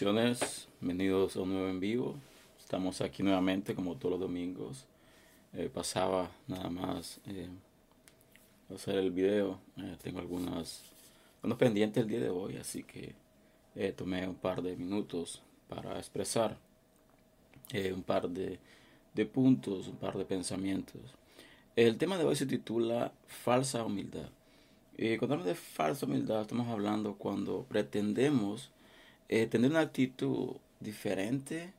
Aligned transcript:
Bendiciones, 0.00 0.68
bienvenidos 0.80 1.34
a 1.34 1.40
un 1.40 1.54
nuevo 1.54 1.68
en 1.68 1.80
vivo. 1.80 2.14
Estamos 2.56 3.00
aquí 3.00 3.24
nuevamente 3.24 3.74
como 3.74 3.96
todos 3.96 4.12
los 4.12 4.20
domingos. 4.20 4.86
Eh, 5.52 5.68
pasaba 5.74 6.30
nada 6.46 6.70
más 6.70 7.18
eh, 7.26 7.48
hacer 8.72 8.94
el 8.94 9.10
video. 9.10 9.58
Eh, 9.76 9.96
tengo 10.00 10.20
algunas 10.20 10.84
unos 11.42 11.58
pendientes 11.58 12.00
el 12.00 12.08
día 12.08 12.20
de 12.20 12.30
hoy, 12.30 12.58
así 12.58 12.84
que 12.84 13.16
tomé 13.96 14.28
un 14.28 14.36
par 14.36 14.62
de 14.62 14.76
minutos 14.76 15.42
para 15.68 15.98
expresar 15.98 16.56
un 17.92 18.02
par 18.04 18.28
de, 18.28 18.60
de 19.14 19.26
puntos, 19.26 19.88
un 19.88 19.96
par 19.96 20.16
de 20.16 20.24
pensamientos. 20.24 21.00
El 21.74 21.98
tema 21.98 22.16
de 22.18 22.24
hoy 22.24 22.36
se 22.36 22.46
titula 22.46 23.10
Falsa 23.26 23.84
humildad. 23.84 24.30
cuando 25.18 25.34
hablamos 25.34 25.46
de 25.46 25.56
falsa 25.56 26.06
humildad, 26.06 26.42
estamos 26.42 26.68
hablando 26.68 27.16
cuando 27.16 27.64
pretendemos 27.68 28.70
eh, 29.28 29.46
tener 29.46 29.70
una 29.70 29.80
actitud 29.80 30.56
diferente 30.80 31.72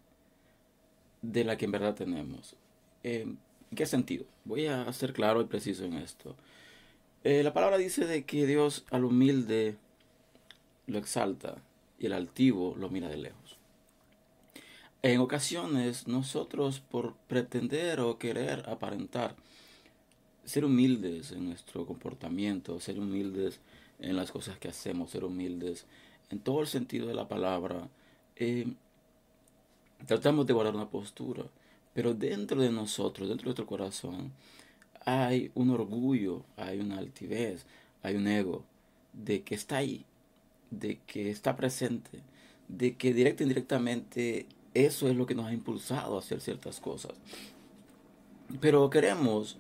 de 1.21 1.43
la 1.43 1.57
que 1.57 1.65
en 1.65 1.71
verdad 1.71 1.95
tenemos. 1.95 2.55
Eh, 3.03 3.25
¿En 3.71 3.75
qué 3.75 3.85
sentido? 3.85 4.25
Voy 4.45 4.65
a 4.67 4.91
ser 4.93 5.13
claro 5.13 5.41
y 5.41 5.45
preciso 5.45 5.85
en 5.85 5.93
esto. 5.93 6.35
Eh, 7.23 7.43
la 7.43 7.53
palabra 7.53 7.77
dice 7.77 8.05
de 8.05 8.23
que 8.23 8.47
Dios 8.47 8.85
al 8.91 9.05
humilde 9.05 9.75
lo 10.87 10.97
exalta 10.97 11.57
y 11.99 12.05
el 12.05 12.13
altivo 12.13 12.75
lo 12.77 12.89
mira 12.89 13.09
de 13.09 13.17
lejos. 13.17 13.57
En 15.01 15.19
ocasiones 15.19 16.07
nosotros 16.07 16.79
por 16.79 17.15
pretender 17.27 17.99
o 17.99 18.17
querer 18.17 18.67
aparentar 18.69 19.35
ser 20.45 20.65
humildes 20.65 21.31
en 21.31 21.45
nuestro 21.45 21.85
comportamiento, 21.85 22.79
ser 22.79 22.99
humildes 22.99 23.59
en 23.99 24.15
las 24.15 24.31
cosas 24.31 24.57
que 24.57 24.67
hacemos, 24.67 25.11
ser 25.11 25.23
humildes 25.23 25.85
en 26.29 26.39
todo 26.39 26.61
el 26.61 26.67
sentido 26.67 27.07
de 27.07 27.13
la 27.13 27.27
palabra, 27.27 27.89
eh, 28.35 28.67
tratamos 30.05 30.45
de 30.45 30.53
guardar 30.53 30.75
una 30.75 30.89
postura, 30.89 31.43
pero 31.93 32.13
dentro 32.13 32.61
de 32.61 32.71
nosotros, 32.71 33.27
dentro 33.27 33.45
de 33.45 33.49
nuestro 33.49 33.65
corazón, 33.65 34.31
hay 35.05 35.51
un 35.55 35.69
orgullo, 35.71 36.43
hay 36.55 36.79
una 36.79 36.97
altivez, 36.97 37.65
hay 38.03 38.15
un 38.15 38.27
ego 38.27 38.63
de 39.13 39.41
que 39.41 39.55
está 39.55 39.77
ahí, 39.77 40.05
de 40.71 40.99
que 41.05 41.29
está 41.29 41.55
presente, 41.55 42.21
de 42.67 42.95
que 42.95 43.13
directa 43.13 43.43
e 43.43 43.47
indirectamente 43.47 44.45
eso 44.73 45.07
es 45.07 45.15
lo 45.15 45.25
que 45.25 45.35
nos 45.35 45.47
ha 45.47 45.53
impulsado 45.53 46.15
a 46.15 46.19
hacer 46.19 46.41
ciertas 46.41 46.79
cosas. 46.79 47.13
Pero 48.61 48.89
queremos 48.89 49.57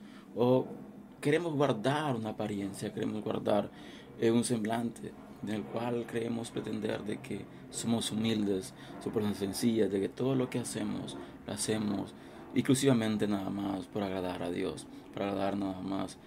queremos 1.21 1.53
guardar 1.53 2.15
una 2.15 2.29
apariencia, 2.29 2.93
queremos 2.93 3.23
guardar 3.23 3.69
eh, 4.19 4.31
un 4.31 4.43
semblante, 4.43 5.11
en 5.43 5.49
el 5.49 5.63
cual 5.63 6.05
creemos 6.07 6.51
pretender 6.51 7.03
de 7.03 7.17
que 7.17 7.45
somos 7.69 8.11
humildes, 8.11 8.73
somos 9.03 9.37
sencillas, 9.37 9.91
de 9.91 10.01
que 10.01 10.09
todo 10.09 10.35
lo 10.35 10.49
que 10.49 10.59
hacemos 10.59 11.17
lo 11.45 11.53
hacemos 11.53 12.13
exclusivamente 12.53 13.27
nada 13.27 13.49
más 13.49 13.85
por 13.85 14.03
agradar 14.03 14.43
a 14.43 14.51
Dios, 14.51 14.87
para 15.13 15.29
agradar 15.29 15.57
nada 15.57 15.81
más 15.81 16.17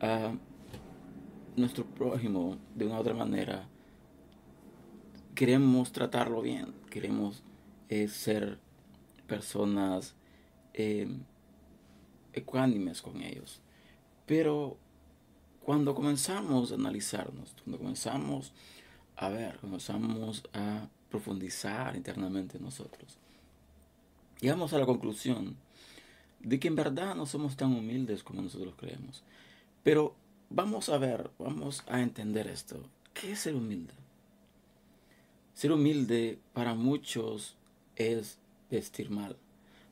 a 0.00 0.32
nuestro 1.56 1.84
prójimo 1.84 2.58
de 2.74 2.86
una 2.86 2.96
u 2.96 3.00
otra 3.00 3.14
manera. 3.14 3.68
Queremos 5.34 5.92
tratarlo 5.92 6.42
bien, 6.42 6.74
queremos 6.90 7.42
eh, 7.88 8.08
ser 8.08 8.58
personas 9.26 10.14
eh, 10.74 11.08
ecuánimes 12.32 13.02
con 13.02 13.22
ellos. 13.22 13.60
Pero 14.26 14.76
cuando 15.64 15.94
comenzamos 15.94 16.72
a 16.72 16.74
analizarnos, 16.74 17.54
cuando 17.64 17.78
comenzamos 17.78 18.52
a 19.16 19.28
ver, 19.28 19.58
comenzamos 19.58 20.42
a 20.54 20.88
profundizar 21.10 21.96
internamente 21.96 22.56
en 22.56 22.64
nosotros, 22.64 23.18
llegamos 24.40 24.72
a 24.72 24.78
la 24.78 24.86
conclusión 24.86 25.56
de 26.40 26.58
que 26.58 26.68
en 26.68 26.76
verdad 26.76 27.14
no 27.14 27.26
somos 27.26 27.56
tan 27.56 27.72
humildes 27.72 28.22
como 28.22 28.42
nosotros 28.42 28.74
creemos. 28.76 29.22
Pero 29.82 30.14
vamos 30.48 30.88
a 30.88 30.98
ver, 30.98 31.30
vamos 31.38 31.84
a 31.86 32.00
entender 32.00 32.46
esto. 32.46 32.82
¿Qué 33.12 33.32
es 33.32 33.40
ser 33.40 33.54
humilde? 33.54 33.92
Ser 35.54 35.72
humilde 35.72 36.38
para 36.54 36.74
muchos 36.74 37.56
es 37.96 38.38
vestir 38.70 39.10
mal, 39.10 39.36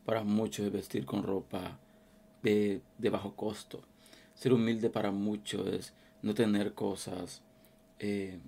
para 0.06 0.24
muchos 0.24 0.66
es 0.66 0.72
vestir 0.72 1.04
con 1.04 1.22
ropa 1.22 1.78
de, 2.42 2.80
de 2.96 3.10
bajo 3.10 3.34
costo 3.34 3.82
ser 4.38 4.52
humilde 4.52 4.88
para 4.88 5.10
muchos 5.10 5.66
es 5.66 5.92
no 6.22 6.32
tener 6.32 6.72
cosas 6.72 7.42
eh, 7.98 8.38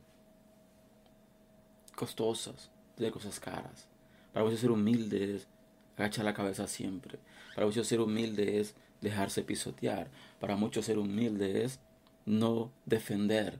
costosas, 1.97 2.71
tener 2.95 3.13
cosas 3.13 3.41
caras. 3.41 3.89
Para 4.33 4.45
muchos 4.45 4.61
ser 4.61 4.71
humilde 4.71 5.35
es 5.35 5.49
agachar 5.97 6.25
la 6.25 6.33
cabeza 6.33 6.69
siempre. 6.69 7.19
Para 7.57 7.67
muchos 7.67 7.89
ser 7.89 8.01
humilde 8.01 8.61
es 8.61 8.77
dejarse 9.01 9.43
pisotear. 9.43 10.09
Para 10.39 10.55
muchos 10.55 10.87
ser 10.87 10.97
humilde 10.97 11.65
es 11.65 11.81
no 12.25 12.71
defender 12.87 13.59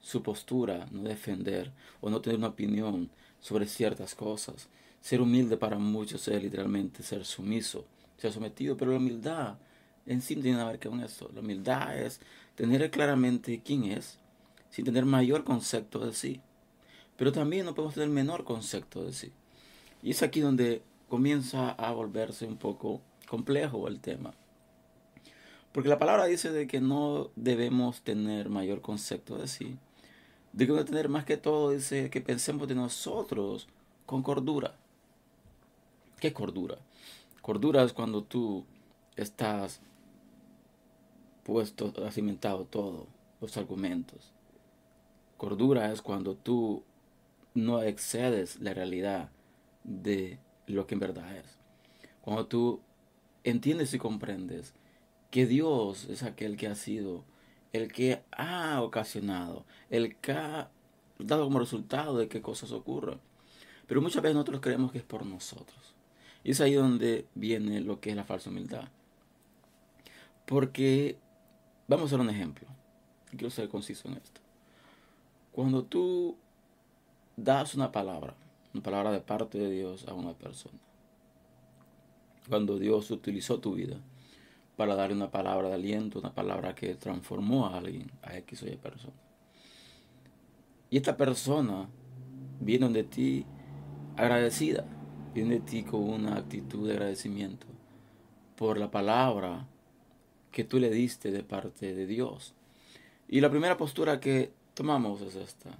su 0.00 0.22
postura, 0.22 0.86
no 0.90 1.02
defender 1.04 1.72
o 2.02 2.10
no 2.10 2.20
tener 2.20 2.38
una 2.38 2.48
opinión 2.48 3.10
sobre 3.40 3.66
ciertas 3.66 4.14
cosas. 4.14 4.68
Ser 5.00 5.22
humilde 5.22 5.56
para 5.56 5.78
muchos 5.78 6.28
es 6.28 6.42
literalmente 6.42 7.02
ser 7.02 7.24
sumiso, 7.24 7.86
ser 8.18 8.32
sometido, 8.32 8.76
pero 8.76 8.90
la 8.90 8.98
humildad 8.98 9.56
en 10.08 10.22
sí 10.22 10.34
tiene 10.36 10.58
que 10.58 10.64
ver 10.64 10.80
con 10.80 11.00
eso. 11.00 11.30
La 11.34 11.40
humildad 11.40 11.96
es 11.98 12.20
tener 12.54 12.90
claramente 12.90 13.60
quién 13.64 13.84
es, 13.84 14.18
sin 14.70 14.84
tener 14.84 15.04
mayor 15.04 15.44
concepto 15.44 16.04
de 16.04 16.14
sí. 16.14 16.40
Pero 17.16 17.30
también 17.30 17.66
no 17.66 17.74
podemos 17.74 17.94
tener 17.94 18.08
menor 18.08 18.44
concepto 18.44 19.04
de 19.04 19.12
sí. 19.12 19.32
Y 20.02 20.10
es 20.12 20.22
aquí 20.22 20.40
donde 20.40 20.82
comienza 21.08 21.70
a 21.70 21.92
volverse 21.92 22.46
un 22.46 22.56
poco 22.56 23.02
complejo 23.28 23.86
el 23.86 24.00
tema. 24.00 24.32
Porque 25.72 25.90
la 25.90 25.98
palabra 25.98 26.24
dice 26.24 26.50
de 26.50 26.66
que 26.66 26.80
no 26.80 27.30
debemos 27.36 28.00
tener 28.00 28.48
mayor 28.48 28.80
concepto 28.80 29.36
de 29.36 29.46
sí. 29.46 29.76
De 30.52 30.66
que 30.66 30.84
tener 30.84 31.08
más 31.10 31.24
que 31.24 31.36
todo 31.36 31.70
dice 31.70 32.08
que 32.08 32.22
pensemos 32.22 32.66
de 32.66 32.74
nosotros 32.74 33.68
con 34.06 34.22
cordura. 34.22 34.74
¿Qué 36.18 36.32
cordura? 36.32 36.78
Cordura 37.42 37.82
es 37.82 37.92
cuando 37.92 38.22
tú 38.22 38.64
estás 39.16 39.80
puesto, 41.48 41.94
has 42.06 42.14
cimentado 42.14 42.66
todo, 42.66 43.06
los 43.40 43.56
argumentos. 43.56 44.34
Cordura 45.38 45.90
es 45.90 46.02
cuando 46.02 46.34
tú 46.34 46.84
no 47.54 47.80
excedes 47.82 48.60
la 48.60 48.74
realidad 48.74 49.30
de 49.82 50.38
lo 50.66 50.86
que 50.86 50.94
en 50.94 51.00
verdad 51.00 51.34
es. 51.38 51.58
Cuando 52.20 52.44
tú 52.44 52.82
entiendes 53.44 53.94
y 53.94 53.98
comprendes 53.98 54.74
que 55.30 55.46
Dios 55.46 56.04
es 56.10 56.22
aquel 56.22 56.58
que 56.58 56.66
ha 56.66 56.74
sido, 56.74 57.24
el 57.72 57.90
que 57.90 58.22
ha 58.30 58.82
ocasionado, 58.82 59.64
el 59.88 60.16
que 60.16 60.32
ha 60.32 60.70
dado 61.18 61.44
como 61.44 61.60
resultado 61.60 62.18
de 62.18 62.28
que 62.28 62.42
cosas 62.42 62.72
ocurran. 62.72 63.20
Pero 63.86 64.02
muchas 64.02 64.22
veces 64.22 64.34
nosotros 64.34 64.60
creemos 64.60 64.92
que 64.92 64.98
es 64.98 65.04
por 65.04 65.24
nosotros. 65.24 65.94
Y 66.44 66.50
es 66.50 66.60
ahí 66.60 66.74
donde 66.74 67.24
viene 67.34 67.80
lo 67.80 68.00
que 68.00 68.10
es 68.10 68.16
la 68.16 68.24
falsa 68.24 68.50
humildad. 68.50 68.90
Porque 70.44 71.16
Vamos 71.88 72.02
a 72.02 72.06
hacer 72.06 72.20
un 72.20 72.28
ejemplo. 72.28 72.68
Quiero 73.30 73.48
ser 73.48 73.70
conciso 73.70 74.08
en 74.08 74.18
esto. 74.18 74.42
Cuando 75.52 75.84
tú 75.84 76.36
das 77.34 77.74
una 77.74 77.90
palabra, 77.90 78.34
una 78.74 78.82
palabra 78.82 79.10
de 79.10 79.20
parte 79.20 79.56
de 79.58 79.70
Dios 79.70 80.06
a 80.06 80.12
una 80.12 80.34
persona, 80.34 80.78
cuando 82.46 82.78
Dios 82.78 83.10
utilizó 83.10 83.58
tu 83.58 83.74
vida 83.74 83.96
para 84.76 84.94
dar 84.94 85.12
una 85.12 85.30
palabra 85.30 85.68
de 85.68 85.74
aliento, 85.74 86.18
una 86.18 86.34
palabra 86.34 86.74
que 86.74 86.94
transformó 86.94 87.66
a 87.66 87.78
alguien, 87.78 88.10
a 88.22 88.36
X 88.36 88.62
o 88.62 88.66
Y 88.66 88.76
persona. 88.76 89.16
Y 90.90 90.98
esta 90.98 91.16
persona 91.16 91.88
viene 92.60 92.90
de 92.90 93.04
ti 93.04 93.46
agradecida, 94.16 94.84
viene 95.34 95.54
de 95.54 95.60
ti 95.60 95.84
con 95.84 96.02
una 96.02 96.36
actitud 96.36 96.86
de 96.86 96.94
agradecimiento 96.94 97.66
por 98.56 98.76
la 98.76 98.90
palabra 98.90 99.66
que 100.50 100.64
tú 100.64 100.78
le 100.78 100.90
diste 100.90 101.30
de 101.30 101.42
parte 101.42 101.94
de 101.94 102.06
Dios. 102.06 102.54
Y 103.28 103.40
la 103.40 103.50
primera 103.50 103.76
postura 103.76 104.20
que 104.20 104.50
tomamos 104.74 105.20
es 105.20 105.36
esta. 105.36 105.70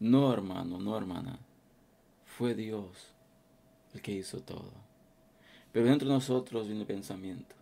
No, 0.00 0.32
hermano, 0.32 0.78
no, 0.78 0.96
hermana. 0.96 1.38
Fue 2.24 2.54
Dios 2.54 3.12
el 3.94 4.00
que 4.00 4.12
hizo 4.12 4.40
todo. 4.40 4.72
Pero 5.72 5.86
dentro 5.86 6.08
de 6.08 6.14
nosotros 6.14 6.66
viene 6.66 6.80
el 6.80 6.86
pensamiento. 6.86 7.54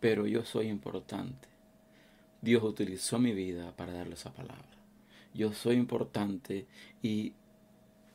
Pero 0.00 0.26
yo 0.26 0.44
soy 0.44 0.68
importante. 0.68 1.48
Dios 2.40 2.62
utilizó 2.64 3.18
mi 3.18 3.32
vida 3.32 3.74
para 3.76 3.92
darle 3.92 4.14
esa 4.14 4.32
palabra. 4.32 4.66
Yo 5.34 5.52
soy 5.52 5.76
importante 5.76 6.66
y 7.02 7.32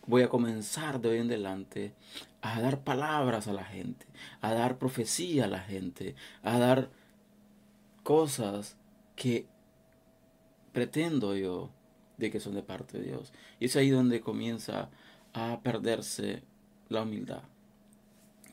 voy 0.07 0.23
a 0.23 0.29
comenzar 0.29 0.99
de 0.99 1.09
hoy 1.09 1.17
en 1.17 1.27
adelante 1.27 1.93
a 2.41 2.59
dar 2.61 2.83
palabras 2.83 3.47
a 3.47 3.53
la 3.53 3.65
gente, 3.65 4.05
a 4.41 4.53
dar 4.53 4.77
profecía 4.77 5.45
a 5.45 5.49
la 5.49 5.59
gente, 5.59 6.15
a 6.41 6.57
dar 6.57 6.89
cosas 8.03 8.77
que 9.15 9.45
pretendo 10.71 11.35
yo 11.35 11.69
de 12.17 12.31
que 12.31 12.39
son 12.39 12.55
de 12.55 12.63
parte 12.63 12.97
de 12.97 13.05
Dios. 13.05 13.33
Y 13.59 13.65
es 13.65 13.75
ahí 13.75 13.89
donde 13.89 14.21
comienza 14.21 14.89
a 15.33 15.59
perderse 15.61 16.41
la 16.89 17.03
humildad 17.03 17.43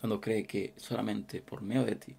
cuando 0.05 0.21
cree 0.21 0.45
que 0.45 0.75
solamente 0.77 1.41
por 1.41 1.63
medio 1.63 1.85
de 1.85 1.95
ti 1.95 2.15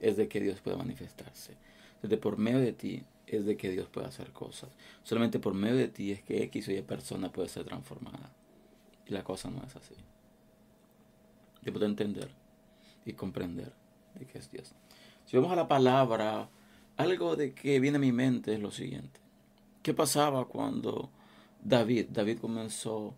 es 0.00 0.16
de 0.16 0.28
que 0.28 0.40
Dios 0.40 0.60
puede 0.60 0.78
manifestarse. 0.78 1.58
Desde 2.00 2.16
por 2.16 2.38
medio 2.38 2.60
de 2.60 2.72
ti 2.72 3.02
es 3.26 3.44
de 3.44 3.58
que 3.58 3.70
Dios 3.70 3.86
puede 3.88 4.06
hacer 4.06 4.32
cosas. 4.32 4.70
Solamente 5.02 5.38
por 5.38 5.52
medio 5.52 5.76
de 5.76 5.88
ti 5.88 6.12
es 6.12 6.22
que 6.22 6.42
X 6.44 6.68
o 6.68 6.72
Y 6.72 6.80
persona 6.80 7.30
puede 7.30 7.50
ser 7.50 7.64
transformada. 7.64 8.21
Y 9.06 9.12
la 9.12 9.24
cosa 9.24 9.50
no 9.50 9.62
es 9.66 9.74
así. 9.76 9.94
Yo 11.62 11.72
puedo 11.72 11.86
entender 11.86 12.30
y 13.04 13.12
comprender 13.12 13.72
de 14.14 14.26
que 14.26 14.38
es 14.38 14.50
Dios. 14.50 14.72
Si 15.26 15.36
vamos 15.36 15.52
a 15.52 15.56
la 15.56 15.68
palabra, 15.68 16.48
algo 16.96 17.36
de 17.36 17.54
que 17.54 17.80
viene 17.80 17.96
a 17.96 18.00
mi 18.00 18.12
mente 18.12 18.54
es 18.54 18.60
lo 18.60 18.70
siguiente. 18.70 19.20
¿Qué 19.82 19.94
pasaba 19.94 20.46
cuando 20.46 21.10
David, 21.62 22.06
David 22.10 22.38
comenzó 22.38 23.14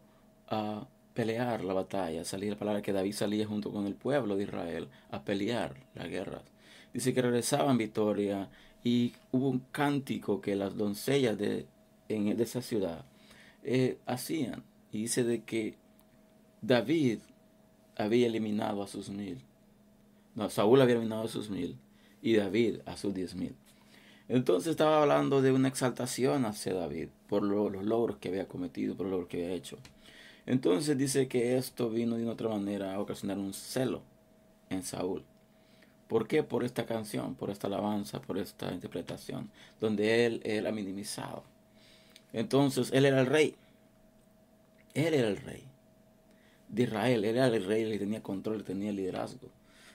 a 0.48 0.86
pelear 1.12 1.62
la 1.64 1.75
batalla, 1.75 2.22
la 2.22 2.56
palabra 2.56 2.82
que 2.82 2.92
David 2.92 3.12
salía 3.12 3.46
junto 3.46 3.70
con 3.70 3.87
el 3.87 3.94
pueblo 3.94 4.37
de 4.37 4.44
Israel 4.44 4.88
a 5.10 5.25
pelear 5.25 5.75
la 5.94 6.06
guerra? 6.06 6.42
Dice 6.92 7.12
que 7.12 7.22
regresaba 7.22 7.70
en 7.70 7.78
victoria 7.78 8.48
y 8.84 9.12
hubo 9.32 9.48
un 9.48 9.60
cántico 9.72 10.40
que 10.40 10.54
las 10.54 10.76
doncellas 10.76 11.37
de, 11.37 11.66
en, 12.08 12.40
esa 12.40 12.62
ciudad 12.62 13.04
eh, 13.62 13.98
hacían. 14.06 14.62
Y 14.94 14.99
dice 14.99 15.25
de 15.25 15.43
que 15.43 15.75
David 16.62 17.19
había 17.96 18.29
eliminado 18.29 18.81
a 18.81 18.87
sus 18.87 19.08
mil. 19.08 19.41
No, 20.37 20.49
Saúl 20.50 20.81
había 20.81 20.94
eliminado 20.94 21.25
a 21.25 21.29
sus 21.29 21.50
mil 21.50 21.76
y 22.23 22.37
David 22.37 22.76
a 22.87 22.96
sus 22.96 23.12
diez 23.12 23.35
mil. 23.35 23.56
Entonces 24.29 24.70
estaba 24.70 25.02
hablando 25.02 25.43
de 25.43 25.50
una 25.50 25.67
exaltación 25.67 26.44
hacia 26.44 26.75
David 26.75 27.08
por 27.29 27.43
los 27.43 27.85
logros 27.85 28.19
que 28.19 28.29
había 28.29 28.46
cometido, 28.46 28.94
por 28.94 29.06
los 29.06 29.11
logros 29.11 29.29
que 29.29 29.43
había 29.43 29.56
hecho. 29.56 29.79
Entonces 30.46 30.97
dice 30.97 31.26
que 31.26 31.56
esto 31.56 31.90
vino 31.90 32.14
de 32.14 32.29
otra 32.29 32.49
manera 32.49 32.94
a 32.94 33.00
ocasionar 33.00 33.38
un 33.38 33.52
celo 33.52 34.00
en 34.70 34.85
Saúl. 34.85 35.25
¿Por 36.06 36.29
qué? 36.29 36.44
Por 36.44 36.62
esta 36.62 36.87
canción, 36.87 37.35
por 37.35 37.50
esta 37.50 37.67
alabanza, 37.67 38.23
por 38.23 38.38
esta 38.38 38.73
interpretación, 38.73 39.50
donde 39.81 40.25
él 40.25 40.40
era 40.44 40.70
minimizado. 40.70 41.43
Entonces, 42.32 42.93
él 42.93 43.06
era 43.06 43.20
el 43.20 43.26
rey. 43.26 43.56
Él 44.94 45.14
era 45.14 45.29
el 45.29 45.37
rey 45.37 45.64
de 46.69 46.85
Israel. 46.85 47.25
Él 47.25 47.37
era 47.37 47.46
el 47.49 47.64
rey, 47.64 47.82
él 47.82 47.99
tenía 47.99 48.23
control, 48.23 48.56
él 48.56 48.64
tenía 48.64 48.93
liderazgo. 48.93 49.49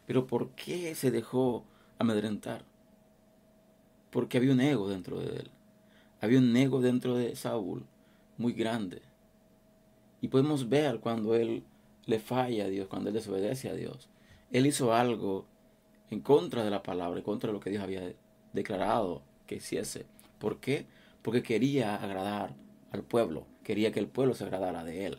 Pero 0.06 0.28
¿por 0.28 0.50
qué 0.52 0.96
se 0.96 1.12
dejó 1.12 1.66
amedrentar? 1.98 2.64
Porque 4.10 4.38
había 4.38 4.52
un 4.52 4.62
ego 4.62 4.90
dentro 4.90 5.20
de 5.20 5.28
él. 5.28 5.52
Había 6.22 6.40
un 6.40 6.56
ego 6.56 6.82
dentro 6.82 7.16
de 7.16 7.36
Saúl 7.36 7.86
muy 8.38 8.54
grande. 8.54 9.02
Y 10.22 10.28
podemos 10.28 10.68
ver 10.68 11.00
cuando 11.00 11.36
él 11.36 11.64
le 12.06 12.20
falla 12.20 12.66
a 12.66 12.70
Dios, 12.70 12.88
cuando 12.88 13.10
él 13.10 13.16
desobedece 13.16 13.70
a 13.70 13.74
Dios. 13.74 14.10
Él 14.52 14.66
hizo 14.66 14.94
algo 14.94 15.46
en 16.10 16.22
contra 16.22 16.64
de 16.64 16.72
la 16.72 16.82
palabra, 16.84 17.20
en 17.20 17.24
contra 17.24 17.48
de 17.48 17.54
lo 17.54 17.60
que 17.60 17.70
Dios 17.70 17.84
había 17.84 18.14
declarado 18.52 19.22
que 19.46 19.56
hiciese. 19.56 20.06
¿Por 20.40 20.60
qué? 20.60 20.88
Porque 21.22 21.44
quería 21.44 21.96
agradar 21.96 22.56
al 22.92 23.04
pueblo, 23.04 23.46
quería 23.64 23.92
que 23.92 24.00
el 24.00 24.08
pueblo 24.08 24.34
se 24.34 24.44
agradara 24.44 24.84
de 24.84 25.06
él. 25.06 25.18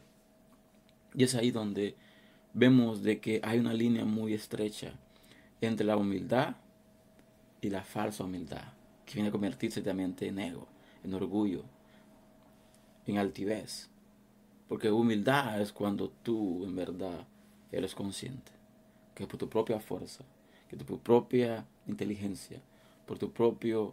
Y 1.15 1.25
es 1.25 1.35
ahí 1.35 1.51
donde 1.51 1.97
vemos 2.53 3.03
de 3.03 3.21
que 3.21 3.41
hay 3.43 3.59
una 3.59 3.75
línea 3.75 4.05
muy 4.05 4.35
estrecha 4.35 4.95
entre 5.61 5.87
la 5.87 5.97
humildad 5.97 6.57
y 7.61 7.71
la 7.71 7.83
falsa 7.83 8.25
humildad, 8.25 8.73
que 9.07 9.15
viene 9.15 9.29
a 9.29 9.33
convertirse 9.33 9.83
también 9.83 10.17
en 10.21 10.39
ego, 10.39 10.67
en 11.05 11.15
orgullo, 11.15 11.65
en 13.07 13.19
altivez. 13.19 13.89
Porque 14.69 14.91
humildad 14.91 15.61
es 15.61 15.73
cuando 15.73 16.11
tú 16.23 16.65
en 16.65 16.77
verdad 16.77 17.27
eres 17.73 17.95
consciente 17.95 18.53
que 19.15 19.27
por 19.27 19.39
tu 19.39 19.49
propia 19.49 19.81
fuerza 19.81 20.25
que 20.71 20.77
tu 20.77 20.99
propia 21.01 21.67
inteligencia, 21.89 22.61
por 23.05 23.19
tu 23.19 23.33
propio 23.33 23.93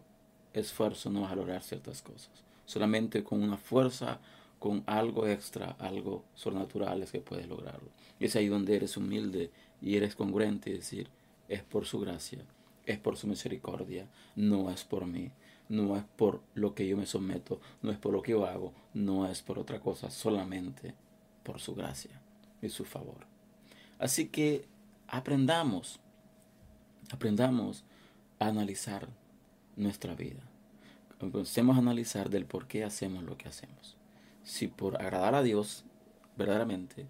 esfuerzo 0.52 1.10
no 1.10 1.22
vas 1.22 1.32
a 1.32 1.36
lograr 1.36 1.60
ciertas 1.60 2.00
cosas. 2.02 2.30
Solamente 2.68 3.24
con 3.24 3.42
una 3.42 3.56
fuerza, 3.56 4.20
con 4.58 4.82
algo 4.84 5.26
extra, 5.26 5.76
algo 5.78 6.26
sobrenatural 6.34 7.02
es 7.02 7.10
que 7.10 7.20
puedes 7.20 7.48
lograrlo. 7.48 7.88
Y 8.20 8.26
es 8.26 8.36
ahí 8.36 8.48
donde 8.48 8.76
eres 8.76 8.98
humilde 8.98 9.50
y 9.80 9.96
eres 9.96 10.14
congruente 10.14 10.68
y 10.68 10.74
decir, 10.74 11.08
es 11.48 11.62
por 11.62 11.86
su 11.86 11.98
gracia, 11.98 12.44
es 12.84 12.98
por 12.98 13.16
su 13.16 13.26
misericordia, 13.26 14.06
no 14.36 14.70
es 14.70 14.84
por 14.84 15.06
mí, 15.06 15.30
no 15.70 15.96
es 15.96 16.04
por 16.04 16.42
lo 16.52 16.74
que 16.74 16.86
yo 16.86 16.98
me 16.98 17.06
someto, 17.06 17.58
no 17.80 17.90
es 17.90 17.96
por 17.96 18.12
lo 18.12 18.20
que 18.20 18.32
yo 18.32 18.44
hago, 18.44 18.74
no 18.92 19.26
es 19.26 19.40
por 19.40 19.58
otra 19.58 19.80
cosa, 19.80 20.10
solamente 20.10 20.94
por 21.42 21.60
su 21.60 21.74
gracia 21.74 22.20
y 22.60 22.68
su 22.68 22.84
favor. 22.84 23.26
Así 23.98 24.28
que 24.28 24.66
aprendamos 25.06 26.00
aprendamos 27.10 27.84
a 28.38 28.48
analizar 28.48 29.08
nuestra 29.76 30.14
vida. 30.14 30.42
Comencemos 31.18 31.76
a 31.76 31.80
analizar 31.80 32.30
del 32.30 32.46
por 32.46 32.66
qué 32.66 32.84
hacemos 32.84 33.24
lo 33.24 33.36
que 33.36 33.48
hacemos. 33.48 33.96
Si 34.44 34.68
por 34.68 35.00
agradar 35.00 35.34
a 35.34 35.42
Dios 35.42 35.84
verdaderamente 36.36 37.06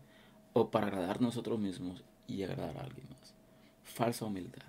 o 0.52 0.70
para 0.70 0.86
agradar 0.86 1.18
a 1.18 1.20
nosotros 1.20 1.58
mismos 1.58 2.02
y 2.26 2.42
agradar 2.42 2.78
a 2.78 2.82
alguien 2.82 3.06
más. 3.10 3.34
Falsa 3.82 4.24
humildad. 4.24 4.66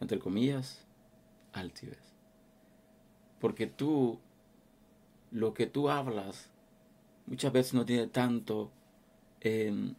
Entre 0.00 0.18
comillas, 0.18 0.84
altivez. 1.52 2.14
Porque 3.40 3.66
tú, 3.66 4.18
lo 5.30 5.54
que 5.54 5.66
tú 5.66 5.88
hablas, 5.88 6.50
muchas 7.26 7.52
veces 7.52 7.74
no 7.74 7.84
tiene 7.84 8.06
tanto 8.06 8.70
eh, 9.40 9.94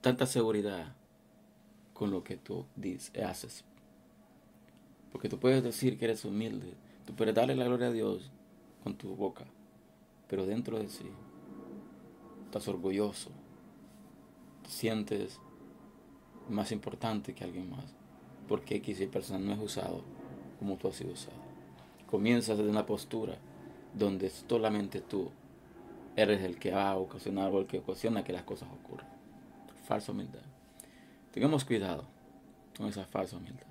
tanta 0.00 0.24
seguridad 0.24 0.94
con 1.92 2.10
lo 2.10 2.22
que 2.22 2.36
tú 2.36 2.64
dices, 2.76 3.10
haces. 3.24 3.64
Porque 5.12 5.28
tú 5.28 5.38
puedes 5.38 5.62
decir 5.62 5.98
que 5.98 6.06
eres 6.06 6.24
humilde, 6.24 6.74
tú 7.06 7.14
puedes 7.14 7.34
darle 7.34 7.54
la 7.54 7.64
gloria 7.64 7.88
a 7.88 7.92
Dios 7.92 8.30
con 8.82 8.96
tu 8.96 9.14
boca, 9.14 9.44
pero 10.28 10.46
dentro 10.46 10.78
de 10.78 10.88
sí 10.88 11.06
estás 12.44 12.68
orgulloso, 12.68 13.30
te 14.62 14.70
sientes 14.70 15.40
más 16.48 16.72
importante 16.72 17.34
que 17.34 17.44
alguien 17.44 17.70
más, 17.70 17.84
porque 18.48 18.76
X 18.76 19.00
y 19.00 19.06
persona 19.06 19.38
no 19.38 19.52
es 19.52 19.58
usado 19.58 20.02
como 20.58 20.76
tú 20.76 20.88
has 20.88 20.96
sido 20.96 21.12
usado. 21.12 21.36
Comienzas 22.10 22.58
desde 22.58 22.70
una 22.70 22.86
postura 22.86 23.36
donde 23.94 24.30
solamente 24.30 25.00
tú 25.00 25.30
eres 26.14 26.42
el 26.42 26.58
que 26.58 26.72
va 26.72 26.90
a 26.90 26.96
ocasionar 26.96 27.52
o 27.52 27.60
el 27.60 27.66
que 27.66 27.78
ocasiona 27.78 28.24
que 28.24 28.32
las 28.32 28.44
cosas 28.44 28.68
ocurran 28.72 29.16
falsa 29.86 30.12
humildad. 30.12 30.40
Tengamos 31.32 31.64
cuidado 31.64 32.04
con 32.76 32.88
esa 32.88 33.04
falsa 33.04 33.36
humildad. 33.36 33.65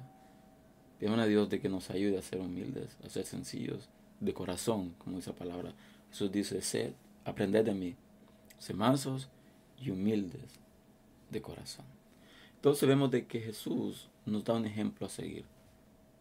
Pidamos 1.00 1.20
a 1.20 1.26
Dios 1.26 1.50
de 1.50 1.60
que 1.60 1.70
nos 1.70 1.90
ayude 1.90 2.18
a 2.18 2.22
ser 2.22 2.40
humildes, 2.40 2.98
a 3.04 3.10
ser 3.10 3.26
sencillos, 3.26 3.90
de 4.20 4.34
corazón, 4.34 4.96
como 4.98 5.20
la 5.20 5.34
palabra. 5.34 5.74
Jesús 6.10 6.32
dice, 6.32 6.62
sed, 6.62 6.94
aprended 7.26 7.66
de 7.66 7.74
mí, 7.74 7.96
sé 8.58 8.74
mansos 8.74 9.30
y 9.80 9.90
humildes 9.90 10.60
de 11.30 11.42
corazón. 11.42 11.86
Entonces 12.56 12.88
vemos 12.88 13.12
de 13.12 13.28
que 13.28 13.42
Jesús 13.42 14.08
nos 14.26 14.44
da 14.44 14.54
un 14.54 14.66
ejemplo 14.66 15.06
a 15.06 15.10
seguir, 15.10 15.46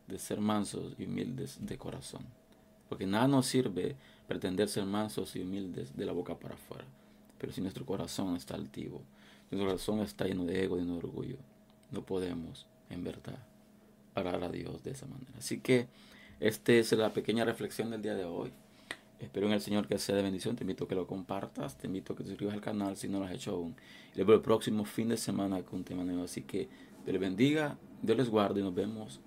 de 0.09 0.19
ser 0.19 0.41
mansos 0.41 0.95
y 0.99 1.05
humildes 1.05 1.59
de 1.61 1.79
corazón. 1.79 2.23
Porque 2.89 3.07
nada 3.07 3.29
nos 3.29 3.47
sirve 3.47 3.97
pretender 4.27 4.69
ser 4.69 4.85
mansos 4.85 5.37
y 5.37 5.43
humildes 5.43 5.97
de 5.97 6.05
la 6.05 6.13
boca 6.13 6.39
para 6.39 6.55
afuera. 6.55 6.85
Pero 7.39 7.53
si 7.53 7.61
nuestro 7.61 7.87
corazón 7.87 8.37
está 8.37 8.55
altivo, 8.55 9.03
nuestro 9.51 9.69
corazón 9.69 10.01
está 10.01 10.27
lleno 10.27 10.45
de 10.45 10.65
ego, 10.65 10.79
y 10.79 10.85
de 10.85 10.93
orgullo. 10.93 11.37
No 11.91 12.05
podemos, 12.05 12.67
en 12.91 13.05
verdad, 13.05 13.39
parar 14.15 14.43
a 14.45 14.49
Dios 14.49 14.83
de 14.83 14.93
esa 14.93 15.07
manera. 15.07 15.33
Así 15.39 15.61
que 15.61 15.89
esta 16.41 16.73
es 16.73 16.93
la 16.93 17.13
pequeña 17.13 17.45
reflexión 17.45 17.91
del 17.91 18.03
día 18.03 18.15
de 18.15 18.25
hoy. 18.25 18.53
Espero 19.21 19.47
en 19.47 19.53
el 19.53 19.61
Señor 19.61 19.87
que 19.87 19.99
sea 19.99 20.17
de 20.17 20.23
bendición. 20.23 20.57
Te 20.57 20.65
invito 20.65 20.85
a 20.85 20.89
que 20.89 20.95
lo 20.95 21.07
compartas. 21.07 21.77
Te 21.77 21.87
invito 21.87 22.13
a 22.13 22.17
que 22.17 22.25
te 22.25 22.31
suscribas 22.31 22.55
al 22.55 22.61
canal 22.61 22.97
si 22.97 23.09
no 23.09 23.19
lo 23.19 23.27
has 23.27 23.33
hecho 23.33 23.53
aún. 23.53 23.75
Y 24.15 24.19
les 24.19 24.27
veo 24.27 24.37
el 24.37 24.43
próximo 24.43 24.85
fin 24.85 25.09
de 25.09 25.17
semana 25.17 25.63
con 25.63 25.81
un 25.81 25.85
tema 25.85 26.05
nuevo. 26.05 26.25
Así 26.25 26.43
que 26.43 26.69
Dios 27.05 27.13
les 27.13 27.21
bendiga, 27.21 27.77
Dios 28.03 28.17
les 28.17 28.29
guarde 28.29 28.61
y 28.61 28.63
nos 28.63 28.75
vemos 28.75 29.21